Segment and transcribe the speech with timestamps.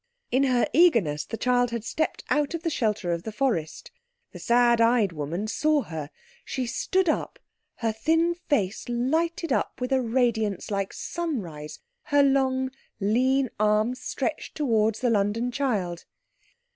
[0.31, 3.91] In her eagerness the child had stepped out of the shelter of the forest.
[4.31, 6.09] The sad eyed woman saw her.
[6.43, 7.37] She stood up,
[7.75, 14.55] her thin face lighted up with a radiance like sunrise, her long, lean arms stretched
[14.55, 16.05] towards the London child.